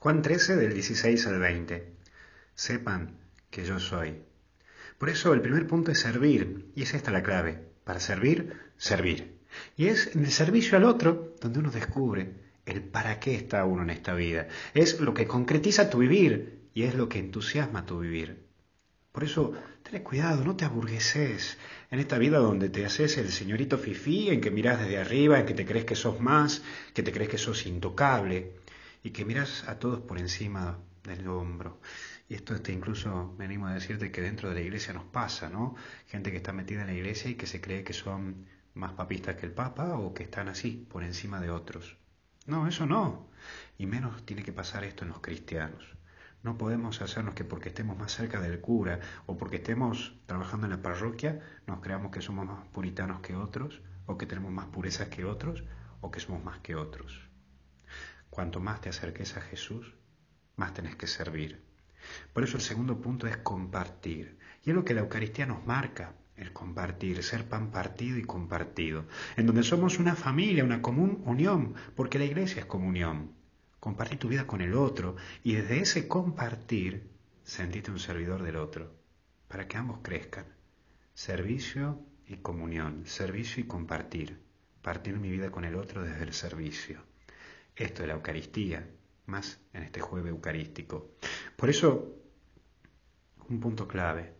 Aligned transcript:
Juan 0.00 0.22
13 0.22 0.54
del 0.54 0.74
16 0.74 1.26
al 1.26 1.40
20. 1.40 1.92
Sepan 2.54 3.18
que 3.50 3.64
yo 3.64 3.80
soy. 3.80 4.14
Por 4.96 5.08
eso 5.08 5.34
el 5.34 5.40
primer 5.40 5.66
punto 5.66 5.90
es 5.90 5.98
servir, 5.98 6.70
y 6.76 6.82
es 6.82 6.94
esta 6.94 7.10
la 7.10 7.24
clave. 7.24 7.58
Para 7.82 7.98
servir, 7.98 8.52
servir. 8.76 9.38
Y 9.76 9.88
es 9.88 10.14
en 10.14 10.24
el 10.24 10.30
servicio 10.30 10.78
al 10.78 10.84
otro 10.84 11.34
donde 11.40 11.58
uno 11.58 11.72
descubre 11.72 12.32
el 12.64 12.80
para 12.80 13.18
qué 13.18 13.34
está 13.34 13.64
uno 13.64 13.82
en 13.82 13.90
esta 13.90 14.14
vida. 14.14 14.46
Es 14.72 15.00
lo 15.00 15.14
que 15.14 15.26
concretiza 15.26 15.90
tu 15.90 15.98
vivir 15.98 16.60
y 16.74 16.84
es 16.84 16.94
lo 16.94 17.08
que 17.08 17.18
entusiasma 17.18 17.84
tu 17.84 17.98
vivir. 17.98 18.46
Por 19.10 19.24
eso, 19.24 19.52
ten 19.82 20.00
cuidado, 20.04 20.44
no 20.44 20.54
te 20.54 20.64
aburgueses 20.64 21.58
en 21.90 21.98
esta 21.98 22.18
vida 22.18 22.38
donde 22.38 22.68
te 22.68 22.86
haces 22.86 23.18
el 23.18 23.30
señorito 23.30 23.78
fifí, 23.78 24.28
en 24.28 24.40
que 24.40 24.52
miras 24.52 24.78
desde 24.78 24.98
arriba, 24.98 25.40
en 25.40 25.46
que 25.46 25.54
te 25.54 25.66
crees 25.66 25.86
que 25.86 25.96
sos 25.96 26.20
más, 26.20 26.62
que 26.94 27.02
te 27.02 27.10
crees 27.10 27.30
que 27.30 27.38
sos 27.38 27.66
intocable 27.66 28.52
y 29.08 29.10
que 29.10 29.24
miras 29.24 29.66
a 29.66 29.78
todos 29.78 30.00
por 30.00 30.18
encima 30.18 30.80
del 31.02 31.28
hombro. 31.28 31.80
Y 32.28 32.34
esto 32.34 32.54
este, 32.54 32.72
incluso 32.72 33.34
venimos 33.38 33.70
a 33.70 33.72
decirte 33.72 34.12
que 34.12 34.20
dentro 34.20 34.50
de 34.50 34.56
la 34.56 34.60
iglesia 34.60 34.92
nos 34.92 35.04
pasa, 35.04 35.48
¿no? 35.48 35.76
Gente 36.08 36.30
que 36.30 36.36
está 36.36 36.52
metida 36.52 36.82
en 36.82 36.88
la 36.88 36.92
iglesia 36.92 37.30
y 37.30 37.34
que 37.34 37.46
se 37.46 37.62
cree 37.62 37.84
que 37.84 37.94
son 37.94 38.44
más 38.74 38.92
papistas 38.92 39.36
que 39.36 39.46
el 39.46 39.52
Papa 39.52 39.96
o 39.96 40.12
que 40.12 40.24
están 40.24 40.48
así, 40.48 40.86
por 40.90 41.04
encima 41.04 41.40
de 41.40 41.48
otros. 41.48 41.96
No, 42.44 42.68
eso 42.68 42.84
no. 42.84 43.30
Y 43.78 43.86
menos 43.86 44.26
tiene 44.26 44.42
que 44.42 44.52
pasar 44.52 44.84
esto 44.84 45.04
en 45.04 45.08
los 45.08 45.20
cristianos. 45.20 45.96
No 46.42 46.58
podemos 46.58 47.00
hacernos 47.00 47.34
que 47.34 47.44
porque 47.44 47.70
estemos 47.70 47.96
más 47.96 48.12
cerca 48.12 48.42
del 48.42 48.60
cura 48.60 49.00
o 49.24 49.38
porque 49.38 49.56
estemos 49.56 50.18
trabajando 50.26 50.66
en 50.66 50.72
la 50.72 50.82
parroquia 50.82 51.40
nos 51.66 51.80
creamos 51.80 52.12
que 52.12 52.20
somos 52.20 52.44
más 52.44 52.66
puritanos 52.74 53.20
que 53.20 53.34
otros 53.36 53.80
o 54.04 54.18
que 54.18 54.26
tenemos 54.26 54.52
más 54.52 54.66
purezas 54.66 55.08
que 55.08 55.24
otros 55.24 55.64
o 56.02 56.10
que 56.10 56.20
somos 56.20 56.44
más 56.44 56.58
que 56.58 56.74
otros. 56.74 57.28
Cuanto 58.30 58.60
más 58.60 58.80
te 58.80 58.88
acerques 58.88 59.36
a 59.36 59.40
Jesús, 59.40 59.94
más 60.56 60.74
tenés 60.74 60.96
que 60.96 61.06
servir. 61.06 61.62
Por 62.32 62.44
eso 62.44 62.56
el 62.56 62.62
segundo 62.62 63.00
punto 63.00 63.26
es 63.26 63.36
compartir. 63.38 64.38
Y 64.64 64.70
es 64.70 64.76
lo 64.76 64.84
que 64.84 64.94
la 64.94 65.00
Eucaristía 65.00 65.46
nos 65.46 65.64
marca, 65.66 66.14
el 66.36 66.52
compartir, 66.52 67.22
ser 67.22 67.48
pan 67.48 67.70
partido 67.70 68.16
y 68.18 68.22
compartido, 68.22 69.06
en 69.36 69.46
donde 69.46 69.62
somos 69.62 69.98
una 69.98 70.14
familia, 70.14 70.64
una 70.64 70.82
común 70.82 71.22
unión, 71.24 71.74
porque 71.96 72.18
la 72.18 72.24
iglesia 72.24 72.60
es 72.60 72.66
comunión. 72.66 73.32
Compartir 73.80 74.18
tu 74.18 74.28
vida 74.28 74.46
con 74.46 74.60
el 74.60 74.74
otro 74.74 75.16
y 75.42 75.54
desde 75.54 75.80
ese 75.80 76.08
compartir 76.08 77.10
sentirte 77.42 77.90
un 77.90 77.98
servidor 77.98 78.42
del 78.42 78.56
otro, 78.56 78.94
para 79.48 79.66
que 79.66 79.76
ambos 79.76 80.00
crezcan. 80.02 80.44
Servicio 81.14 82.00
y 82.26 82.36
comunión, 82.36 83.06
servicio 83.06 83.62
y 83.62 83.66
compartir, 83.66 84.42
partir 84.82 85.18
mi 85.18 85.30
vida 85.30 85.50
con 85.50 85.64
el 85.64 85.74
otro 85.74 86.02
desde 86.02 86.24
el 86.24 86.34
servicio. 86.34 87.00
Esto 87.78 88.02
es 88.02 88.08
la 88.08 88.14
Eucaristía, 88.14 88.90
más 89.26 89.60
en 89.72 89.84
este 89.84 90.00
jueves 90.00 90.30
eucarístico. 90.30 91.14
Por 91.54 91.70
eso, 91.70 92.12
un 93.48 93.60
punto 93.60 93.86
clave, 93.86 94.34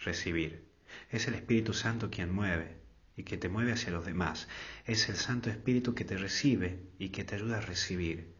recibir. 0.00 0.66
Es 1.08 1.28
el 1.28 1.34
Espíritu 1.34 1.72
Santo 1.72 2.10
quien 2.10 2.32
mueve 2.32 2.80
y 3.16 3.22
que 3.22 3.36
te 3.36 3.48
mueve 3.48 3.70
hacia 3.70 3.92
los 3.92 4.04
demás. 4.04 4.48
Es 4.84 5.08
el 5.08 5.14
Santo 5.14 5.48
Espíritu 5.48 5.94
que 5.94 6.04
te 6.04 6.16
recibe 6.16 6.82
y 6.98 7.10
que 7.10 7.22
te 7.22 7.36
ayuda 7.36 7.58
a 7.58 7.60
recibir. 7.60 8.34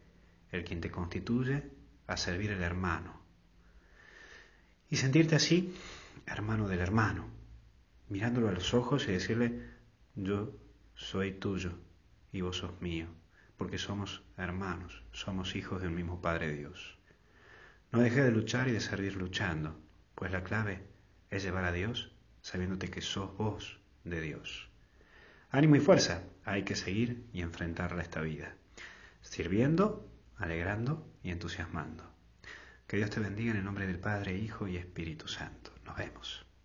El 0.51 0.65
quien 0.65 0.81
te 0.81 0.91
constituye 0.91 1.63
a 2.05 2.17
servir 2.17 2.51
al 2.51 2.63
hermano. 2.63 3.21
Y 4.89 4.97
sentirte 4.97 5.35
así, 5.35 5.73
hermano 6.25 6.67
del 6.67 6.79
hermano, 6.79 7.29
mirándolo 8.09 8.49
a 8.49 8.53
los 8.53 8.73
ojos 8.73 9.07
y 9.07 9.13
decirle, 9.13 9.61
yo 10.15 10.51
soy 10.95 11.31
tuyo 11.31 11.79
y 12.33 12.41
vos 12.41 12.57
sos 12.57 12.81
mío 12.81 13.07
porque 13.57 13.77
somos 13.77 14.23
hermanos, 14.37 15.03
somos 15.11 15.55
hijos 15.55 15.81
del 15.81 15.91
mismo 15.91 16.21
Padre 16.21 16.55
Dios. 16.55 16.97
No 17.91 17.99
dejes 17.99 18.23
de 18.23 18.31
luchar 18.31 18.67
y 18.67 18.71
de 18.71 18.79
servir 18.79 19.15
luchando, 19.15 19.79
pues 20.15 20.31
la 20.31 20.43
clave 20.43 20.85
es 21.29 21.43
llevar 21.43 21.65
a 21.65 21.71
Dios 21.71 22.13
sabiéndote 22.41 22.89
que 22.89 23.01
sos 23.01 23.35
vos 23.35 23.79
de 24.03 24.21
Dios. 24.21 24.69
Ánimo 25.49 25.75
y 25.75 25.79
fuerza, 25.79 26.23
hay 26.45 26.63
que 26.63 26.75
seguir 26.75 27.25
y 27.33 27.41
enfrentarla 27.41 28.01
esta 28.01 28.21
vida, 28.21 28.55
sirviendo, 29.21 30.09
alegrando 30.37 31.09
y 31.23 31.31
entusiasmando. 31.31 32.03
Que 32.87 32.97
Dios 32.97 33.09
te 33.09 33.19
bendiga 33.19 33.51
en 33.51 33.57
el 33.57 33.65
nombre 33.65 33.87
del 33.87 33.99
Padre, 33.99 34.37
Hijo 34.37 34.67
y 34.67 34.77
Espíritu 34.77 35.27
Santo. 35.27 35.73
Nos 35.85 35.97
vemos. 35.97 36.47